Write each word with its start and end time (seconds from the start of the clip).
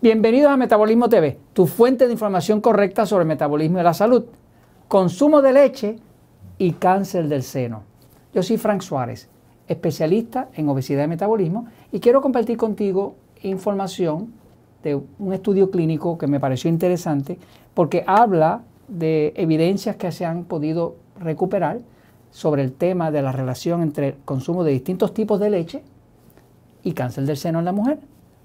Bienvenidos 0.00 0.52
a 0.52 0.56
Metabolismo 0.56 1.08
TV, 1.08 1.40
tu 1.52 1.66
fuente 1.66 2.06
de 2.06 2.12
información 2.12 2.60
correcta 2.60 3.04
sobre 3.04 3.22
el 3.22 3.28
metabolismo 3.28 3.80
y 3.80 3.82
la 3.82 3.94
salud, 3.94 4.26
consumo 4.86 5.42
de 5.42 5.52
leche 5.52 5.96
y 6.56 6.74
cáncer 6.74 7.26
del 7.26 7.42
seno. 7.42 7.82
Yo 8.32 8.44
soy 8.44 8.58
Frank 8.58 8.82
Suárez, 8.82 9.28
especialista 9.66 10.50
en 10.54 10.68
obesidad 10.68 11.02
y 11.02 11.08
metabolismo, 11.08 11.66
y 11.90 11.98
quiero 11.98 12.20
compartir 12.20 12.56
contigo 12.56 13.16
información 13.42 14.32
de 14.84 14.94
un 15.18 15.32
estudio 15.32 15.68
clínico 15.68 16.16
que 16.16 16.28
me 16.28 16.38
pareció 16.38 16.70
interesante 16.70 17.36
porque 17.74 18.04
habla 18.06 18.62
de 18.86 19.32
evidencias 19.34 19.96
que 19.96 20.12
se 20.12 20.24
han 20.24 20.44
podido 20.44 20.94
recuperar 21.18 21.80
sobre 22.30 22.62
el 22.62 22.72
tema 22.72 23.10
de 23.10 23.22
la 23.22 23.32
relación 23.32 23.82
entre 23.82 24.10
el 24.10 24.14
consumo 24.24 24.62
de 24.62 24.70
distintos 24.70 25.12
tipos 25.12 25.40
de 25.40 25.50
leche 25.50 25.82
y 26.84 26.92
cáncer 26.92 27.26
del 27.26 27.36
seno 27.36 27.58
en 27.58 27.64
la 27.64 27.72
mujer. 27.72 27.98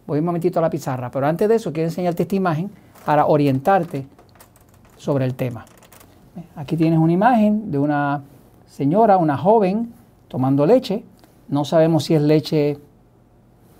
Voy 0.05 0.19
un 0.19 0.25
momentito 0.25 0.59
a 0.59 0.61
la 0.61 0.69
pizarra, 0.69 1.09
pero 1.09 1.27
antes 1.27 1.47
de 1.47 1.55
eso 1.55 1.71
quiero 1.71 1.87
enseñarte 1.87 2.23
esta 2.23 2.35
imagen 2.35 2.69
para 3.05 3.25
orientarte 3.25 4.05
sobre 4.97 5.25
el 5.25 5.35
tema. 5.35 5.65
Aquí 6.55 6.75
tienes 6.75 6.99
una 6.99 7.13
imagen 7.13 7.71
de 7.71 7.77
una 7.77 8.23
señora, 8.65 9.17
una 9.17 9.37
joven, 9.37 9.93
tomando 10.27 10.65
leche. 10.65 11.03
No 11.47 11.63
sabemos 11.63 12.05
si 12.05 12.15
es 12.15 12.21
leche 12.21 12.77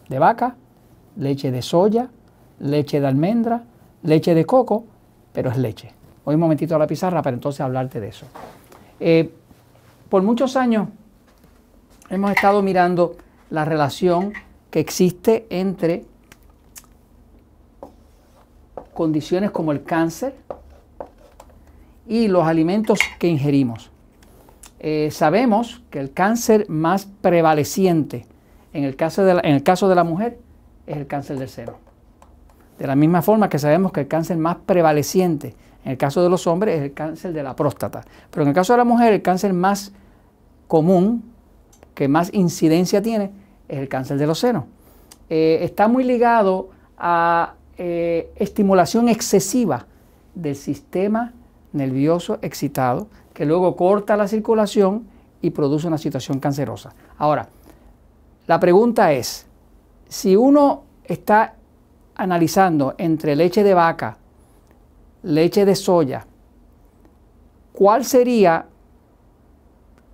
de 0.08 0.20
vaca, 0.20 0.55
leche 1.17 1.52
de 1.52 1.62
soya, 1.62 2.09
leche 2.59 3.00
de 3.00 3.08
almendra, 3.08 3.64
leche 4.03 4.36
de 4.36 4.45
coco, 4.45 4.86
pero 5.34 5.50
es 5.50 5.58
leche. 5.58 5.92
Voy 6.23 6.36
un 6.36 6.42
momentito 6.42 6.75
a 6.75 6.80
la 6.80 6.88
pizarra 6.88 7.22
para 7.22 7.34
entonces 7.34 7.62
hablarte 7.62 8.00
de 8.00 8.08
eso. 8.08 8.25
Eh, 9.00 9.34
por 10.09 10.22
muchos 10.23 10.56
años 10.56 10.88
hemos 12.09 12.31
estado 12.31 12.62
mirando 12.62 13.16
la 13.50 13.66
relación 13.66 14.34
que 14.69 14.80
existe 14.80 15.47
entre 15.50 16.06
condiciones 18.94 19.52
como 19.52 19.72
el 19.72 19.83
cáncer 19.83 20.36
y 22.08 22.27
los 22.27 22.45
alimentos 22.45 23.00
que 23.19 23.27
ingerimos. 23.27 23.91
Eh, 24.80 25.09
sabemos 25.11 25.81
que 25.89 26.00
el 26.00 26.11
cáncer 26.11 26.66
más 26.69 27.05
prevaleciente 27.22 28.25
en 28.73 28.83
el, 28.83 28.95
caso 28.95 29.23
de 29.23 29.35
la, 29.35 29.41
en 29.41 29.55
el 29.55 29.63
caso 29.63 29.88
de 29.88 29.95
la 29.95 30.03
mujer 30.03 30.39
es 30.88 30.97
el 30.97 31.08
cáncer 31.08 31.38
del 31.39 31.47
seno. 31.47 31.73
De 32.77 32.88
la 32.88 32.95
misma 32.95 33.22
forma 33.22 33.50
que 33.50 33.59
sabemos 33.59 33.91
que 33.91 34.02
el 34.02 34.08
cáncer 34.08 34.38
más 34.38 34.58
prevaleciente 34.66 35.55
en 35.85 35.91
el 35.91 35.97
caso 35.97 36.23
de 36.23 36.30
los 36.30 36.47
hombres 36.47 36.78
es 36.78 36.83
el 36.83 36.94
cáncer 36.94 37.33
de 37.33 37.44
la 37.44 37.55
próstata. 37.55 38.03
Pero 38.31 38.44
en 38.44 38.50
el 38.50 38.55
caso 38.55 38.73
de 38.73 38.78
la 38.78 38.83
mujer 38.83 39.13
el 39.13 39.22
cáncer 39.22 39.53
más 39.53 39.94
común, 40.67 41.23
que 41.94 42.07
más 42.07 42.33
incidencia 42.33 43.02
tiene, 43.02 43.31
es 43.67 43.78
el 43.78 43.88
cáncer 43.88 44.17
de 44.17 44.28
los 44.28 44.39
senos. 44.39 44.66
Eh, 45.30 45.59
está 45.61 45.88
muy 45.88 46.03
ligado 46.03 46.69
a 46.97 47.53
eh, 47.77 48.31
estimulación 48.35 49.09
excesiva 49.09 49.88
del 50.35 50.55
sistema 50.55 51.33
nervioso 51.71 52.38
excitado, 52.41 53.07
que 53.33 53.45
luego 53.45 53.75
corta 53.75 54.16
la 54.16 54.27
circulación 54.27 55.07
y 55.41 55.49
produce 55.49 55.88
una 55.88 55.97
situación 55.97 56.39
cancerosa. 56.39 56.94
Ahora, 57.17 57.49
la 58.45 58.59
pregunta 58.59 59.11
es, 59.11 59.47
si 60.07 60.35
uno 60.35 60.83
está 61.03 61.55
analizando 62.16 62.94
entre 62.97 63.35
leche 63.35 63.63
de 63.63 63.73
vaca, 63.73 64.17
leche 65.23 65.66
de 65.66 65.75
soya, 65.75 66.25
¿cuál 67.71 68.05
sería 68.05 68.67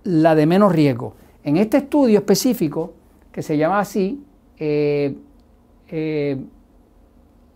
la 0.04 0.34
de 0.34 0.46
menos 0.46 0.72
riesgo? 0.72 1.14
En 1.44 1.58
este 1.58 1.78
estudio 1.78 2.20
específico, 2.20 2.94
que 3.30 3.42
se 3.42 3.56
llama 3.56 3.80
así, 3.80 4.24
eh, 4.58 5.14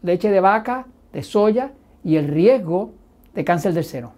leche 0.05 0.31
de 0.31 0.39
vaca, 0.39 0.87
de 1.13 1.23
soya 1.23 1.73
y 2.05 2.17
el 2.17 2.29
riesgo 2.29 2.93
de 3.35 3.45
cáncer 3.45 3.73
del 3.73 3.85
seno. 3.85 4.13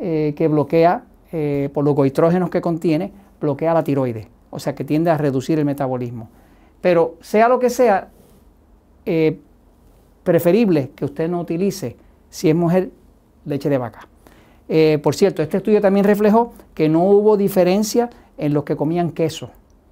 eh, 0.00 0.34
que 0.36 0.48
bloquea, 0.48 1.04
eh, 1.32 1.70
por 1.72 1.84
los 1.84 1.94
goitrógenos 1.94 2.50
que 2.50 2.60
contiene, 2.60 3.12
bloquea 3.40 3.74
la 3.74 3.84
tiroides, 3.84 4.26
o 4.50 4.58
sea 4.58 4.74
que 4.74 4.84
tiende 4.84 5.10
a 5.10 5.18
reducir 5.18 5.58
el 5.58 5.64
metabolismo. 5.64 6.28
Pero 6.80 7.16
sea 7.20 7.48
lo 7.48 7.58
que 7.58 7.70
sea, 7.70 8.08
eh, 9.04 9.38
preferible 10.22 10.90
que 10.94 11.04
usted 11.04 11.28
no 11.28 11.40
utilice, 11.40 11.96
si 12.30 12.50
es 12.50 12.54
mujer, 12.54 12.90
leche 13.46 13.70
de 13.70 13.78
vaca. 13.78 14.06
por 15.02 15.14
cierto, 15.14 15.42
este 15.42 15.56
estudio 15.56 15.80
también 15.80 16.04
reflejó 16.04 16.52
que 16.74 16.90
no 16.90 17.02
hubo 17.04 17.38
diferencia 17.38 18.10
en 18.36 18.52
los 18.52 18.64
que 18.64 18.76
comían 18.76 19.12
queso 19.12 19.50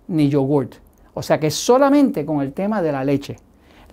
ni 0.08 0.28
yogurt. 0.28 0.74
O 1.14 1.22
sea 1.22 1.40
que 1.40 1.50
solamente 1.50 2.26
con 2.26 2.42
el 2.42 2.52
tema 2.52 2.82
de 2.82 2.92
la 2.92 3.02
leche. 3.02 3.38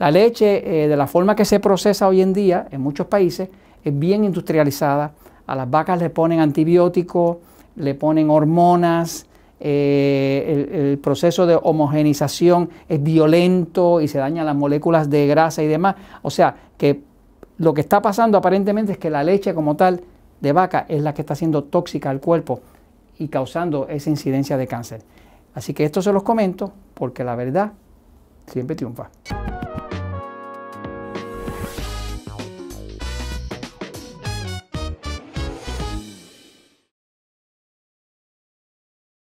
La 0.04 0.12
leche, 0.12 0.84
eh, 0.84 0.90
de 0.90 0.98
la 0.98 1.08
forma 1.08 1.34
que 1.34 1.46
se 1.46 1.62
procesa 1.62 2.10
hoy 2.10 2.22
en 2.22 2.34
día 2.34 2.68
en 2.72 2.82
muchos 2.82 3.08
países, 3.08 3.48
es 3.86 3.98
bien 3.98 4.26
industrializada. 4.26 5.14
A 5.48 5.56
las 5.56 5.72
vacas 5.72 5.98
le 5.98 6.10
ponen 6.10 6.42
antibióticos, 6.42 7.38
le 7.78 7.96
ponen 7.96 8.30
hormonas, 8.30 9.26
eh, 9.62 10.90
el, 10.92 10.98
proceso 10.98 11.46
de 11.46 11.56
homogenización 11.56 12.70
es 12.90 13.02
violento 13.02 14.02
y 14.02 14.10
se 14.10 14.18
dañan 14.18 14.46
las 14.46 14.58
moléculas 14.58 15.10
de 15.10 15.26
grasa 15.26 15.64
y 15.64 15.68
demás. 15.68 15.96
O 16.22 16.30
sea, 16.30 16.54
que 16.78 17.00
lo 17.60 17.74
que 17.74 17.80
está 17.80 18.02
pasando 18.02 18.38
aparentemente 18.38 18.92
es 18.92 18.98
que 18.98 19.10
la 19.10 19.24
leche 19.24 19.54
como 19.54 19.78
tal 19.78 20.02
de 20.42 20.52
vaca 20.52 20.86
es 20.90 21.02
la 21.02 21.14
que 21.14 21.22
está 21.22 21.34
siendo 21.34 21.64
tóxica 21.64 22.10
al 22.10 22.20
cuerpo 22.20 22.60
y 23.20 23.30
causando 23.30 23.88
esa 23.88 24.10
incidencia 24.10 24.58
de 24.58 24.68
cáncer. 24.68 25.02
Así 25.56 25.74
que 25.74 25.86
esto 25.86 26.02
se 26.02 26.12
los 26.12 26.24
comento 26.24 26.74
porque 26.94 27.24
la 27.24 27.38
verdad 27.38 27.72
siempre 28.48 28.76
triunfa. 28.76 29.10